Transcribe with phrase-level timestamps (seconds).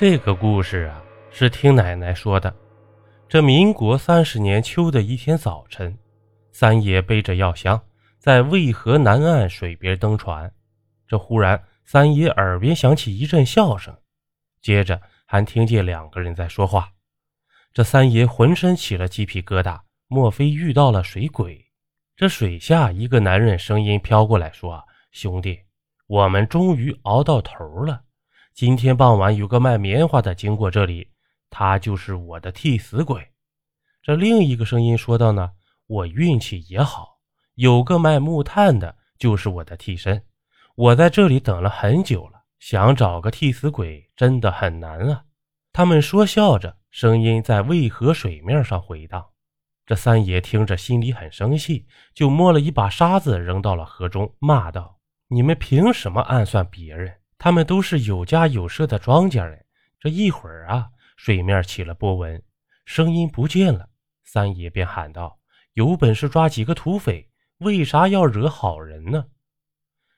[0.00, 2.54] 这个故事啊，是听奶奶说的。
[3.28, 5.98] 这民国三十年秋的一天早晨，
[6.52, 7.82] 三爷背着药箱
[8.16, 10.48] 在渭河南岸水边登船。
[11.08, 13.92] 这忽然，三爷耳边响起一阵笑声，
[14.62, 16.88] 接着还听见两个人在说话。
[17.72, 21.60] 这三爷浑身起了鸡皮疙瘩，莫非遇到了水鬼？
[22.14, 24.80] 这水下一个男人声音飘过来说
[25.10, 25.58] ：“兄弟，
[26.06, 28.02] 我们终于熬到头了。”
[28.58, 31.12] 今天傍晚有个卖棉花的经过这里，
[31.48, 33.24] 他就是我的替死鬼。
[34.02, 35.52] 这另一个声音说道：“呢，
[35.86, 37.20] 我运气也好，
[37.54, 40.20] 有个卖木炭的，就是我的替身。
[40.74, 45.22] 我在这里等了很久了，想找个替死鬼真的很难啊。”
[45.72, 49.24] 他们说笑着，声音在渭河水面上回荡。
[49.86, 54.98] 这三爷听着心里很生气，就摸了一把沙子扔到了河中，骂道
[55.30, 59.64] ：“你们凭什么暗算别人？”他们都是有家有舍的庄稼人。
[60.00, 62.42] 这一会儿啊，水面起了波纹，
[62.84, 63.88] 声音不见了。
[64.24, 65.38] 三爷便喊道
[65.74, 69.26] ：“有本事抓几个土匪，为啥要惹好人呢？”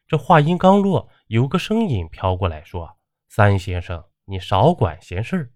[0.08, 5.52] 这话音刚落，有个声音飘过来说：“三先生，你少管闲事。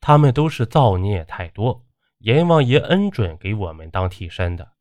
[0.00, 1.84] 他们都是造孽太多，
[2.18, 4.72] 阎王爷恩准给我们当替身的。”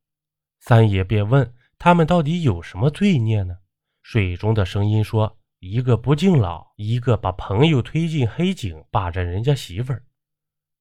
[0.62, 3.58] 三爷便问：“他们到底有什么罪孽呢？”
[4.02, 5.39] 水中的声音说。
[5.60, 10.02] 一个不敬老，一个把朋友推进黑井，霸占人家媳妇儿。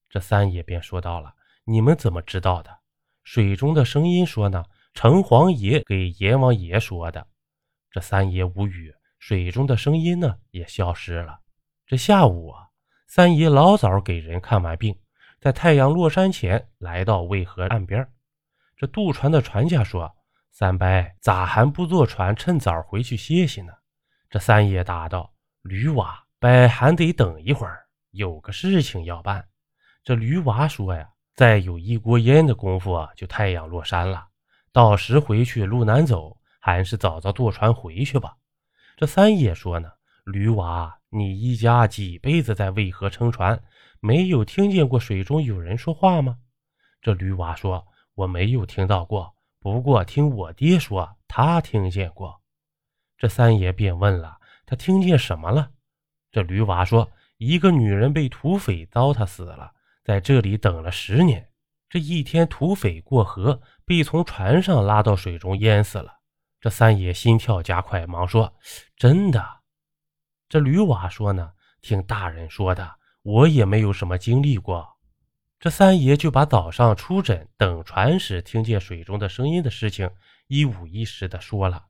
[0.09, 1.35] 这三爷便说到了
[1.67, 2.79] ：“你们怎么知道的？”
[3.25, 7.27] 水中的声音说：“呢，城隍爷给阎王爷说的。”
[7.91, 11.41] 这三爷无语，水中的声音呢也消失了。
[11.85, 12.69] 这下午啊，
[13.09, 14.97] 三爷老早给人看完病，
[15.41, 18.09] 在太阳落山前来到渭河岸边。
[18.77, 20.09] 这渡船的船家说
[20.53, 20.87] ：“三伯
[21.21, 23.73] 咋还不坐船，趁早回去歇息呢？”
[24.31, 29.49] 这三爷答道：“驴娃，伯还得等一会儿，有个事情要办。”
[30.05, 34.27] 这驴娃说：“呀，再有一锅烟的功夫啊，就太阳落山了。
[34.71, 38.37] 到时回去路难走，还是早早坐船回去吧。”
[38.99, 39.91] 这三爷说：“呢，
[40.25, 43.59] 驴娃，你一家几辈子在渭河撑船，
[44.01, 46.37] 没有听见过水中有人说话吗？”
[47.01, 52.38] 这驴娃说：“我没有听到过，不过听我爹说，他听见过。”
[53.19, 55.73] 这三爷便问了：“他听见什么了？”
[56.33, 59.73] 这驴娃说：“一个女人被土匪糟蹋死了，
[60.05, 61.51] 在这里等了十年。
[61.91, 66.15] 这一天，土匪过河，被从船上拉到水中淹死了。”
[66.61, 68.55] 这三爷心跳加快，忙说
[68.97, 69.45] ：“真的？”
[70.49, 74.97] 这驴娃说：“呢，听大人说的，我也没有什么经历过。”
[75.59, 80.09] 这三爷就把早上出诊、等船时听见水中的声音的事情
[80.47, 81.88] 一五一十的说了。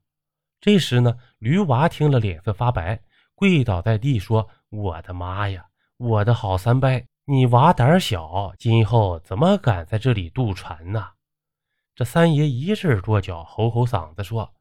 [0.61, 3.01] 这时呢，驴娃听了脸色发白，
[3.33, 5.65] 跪倒在地说：“我的妈呀，
[5.95, 6.89] 我的好三伯，
[7.23, 11.11] 你娃胆小，今后怎么敢在这里渡船呢？”
[11.95, 14.53] 这三爷一阵跺脚，吼吼嗓子说：“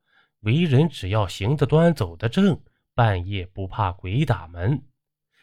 [0.42, 2.60] 为人只要行得端，走得正，
[2.94, 4.80] 半夜不怕鬼打门。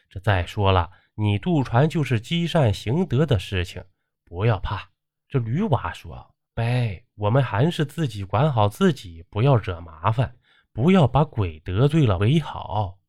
[0.09, 3.83] 这再说了，你渡船就是积善行德的事情，
[4.23, 4.89] 不要怕。”
[5.27, 6.63] 这驴娃说：“伯，
[7.15, 10.33] 我们还是自己管好自己，不要惹麻烦。”
[10.75, 12.99] 不要把鬼得罪了为好。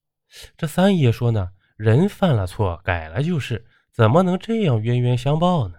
[0.57, 5.77] 这三爷说呢，人犯了错，改了就是，怎么能这样冤冤相报呢？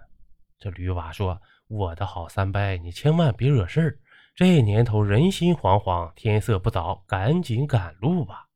[0.58, 3.98] 这驴娃说：“我的好三伯，你千万别惹事儿。
[4.34, 8.46] 这年头人心惶惶，天色不早，赶紧赶路吧。”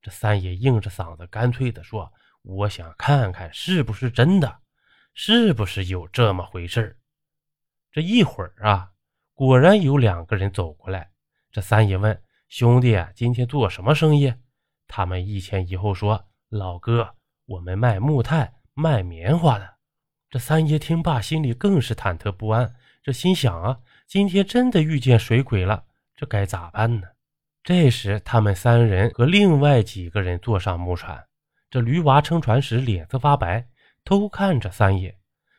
[0.00, 4.60] 这三爷硬着嗓子，干脆的说：“我想看看是不是真的，
[5.12, 6.96] 是不是有这么回事
[7.90, 8.92] 这一会儿啊，
[9.34, 11.10] 果然有两个人走过来。
[11.50, 12.16] 这三爷问。
[12.50, 14.34] 兄弟，今天做什么生意？
[14.88, 17.14] 他们一前一后说：“老哥，
[17.46, 19.76] 我们卖木炭、卖棉花的。”
[20.28, 22.74] 这三爷听罢，心里更是忐忑不安。
[23.04, 23.78] 这心想啊，
[24.08, 25.84] 今天真的遇见水鬼了，
[26.16, 27.06] 这该咋办呢？
[27.62, 31.24] 这时，他们三人和另外几个人坐上木船。
[31.70, 33.64] 这驴娃撑船时脸色发白，
[34.04, 35.16] 偷看着三爷，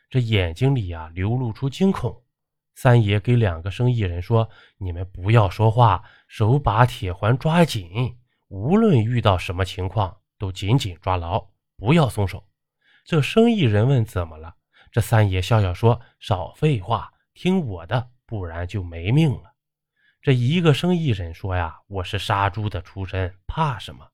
[0.09, 2.20] 这眼睛里啊流露出惊恐。
[2.81, 4.49] 三爷给两个生意人说
[4.81, 8.17] ：“你们不要说话，手把铁环抓紧，
[8.47, 12.43] 无论遇到什么情况，都紧紧抓牢，不要松手。”
[13.05, 14.55] 这生意人问：“怎么了？”
[14.91, 19.53] 这三爷笑笑说：“少废话，听我的，不然就没命了。”
[20.19, 24.09] 这一个生意人说：“呀，我是杀猪的出身，怕什么？”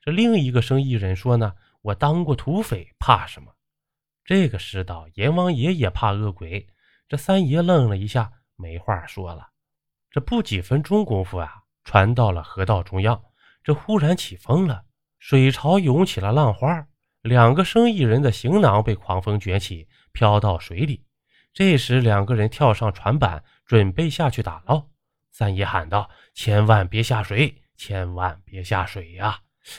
[0.00, 1.52] 这另一个生意人说：“呢，
[1.82, 3.52] 我当过土匪，怕什么？”
[4.24, 6.66] 这个世道，阎王爷也怕恶鬼。
[7.08, 9.48] 这三爷愣了一下，没话说了。
[10.10, 13.22] 这不几分钟功夫啊，船到了河道中央，
[13.62, 14.84] 这忽然起风了，
[15.18, 16.86] 水潮涌起了浪花，
[17.22, 21.04] 两个生意人的行囊被狂风卷起，飘到水里。
[21.52, 24.88] 这时，两个人跳上船板，准备下去打捞。
[25.30, 29.38] 三爷喊道：“千万别下水，千万别下水呀！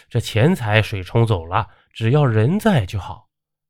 [0.09, 3.27] 这钱财水冲走了，只要人在就好。”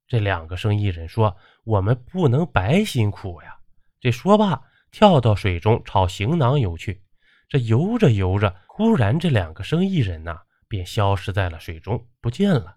[0.07, 1.35] 这两个生意人说
[1.67, 3.57] ：“我们不能白辛苦呀。”
[3.99, 7.03] 这说罢，跳到水中朝行囊游去。
[7.49, 12.75] 这游着游着，忽然这两个生意人呐，便消失在了水中，不见了。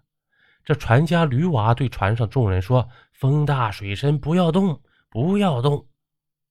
[0.63, 5.87] 这船家驴娃对船上众人说：“风大水深，不要动，不要动。”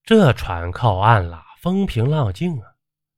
[0.03, 2.67] 这船靠岸了，风平浪静啊。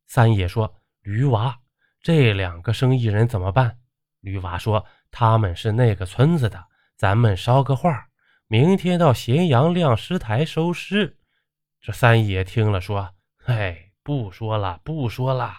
[0.07, 1.57] 三爷说：“驴娃，
[2.01, 3.77] 这两个生意人怎么办？”
[4.21, 6.63] 驴娃说：“他们是那个村子的，
[6.95, 8.05] 咱们捎个话，
[8.53, 11.17] 明天到咸阳晾尸台收尸。”
[11.81, 13.09] 这三爷听了说
[13.47, 15.53] ：“哎。”不说了，不说了。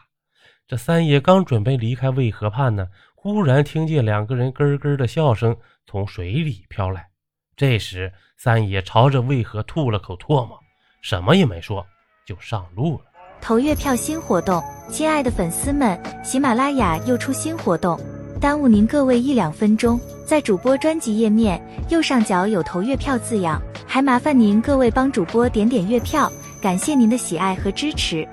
[0.68, 5.56] 这三爷刚准备离开渭河畔呢，忽然听见两个人咯咯的笑声
[5.86, 7.08] 从水里飘来。
[7.56, 10.60] 这时，三爷朝着渭河吐了口唾沫，
[11.00, 11.86] 什么也没说，
[12.26, 13.06] 就上路了。
[13.40, 17.98] 投月票新活动，亲爱的粉丝们，喜马拉雅又出新活动，
[18.44, 21.58] 耽误您各位一两分钟，在主播专辑页面
[21.88, 26.30] 右上角有投月票字样，还麻烦您各位帮主播点点月票。
[26.60, 28.28] 感谢您的喜爱和支持。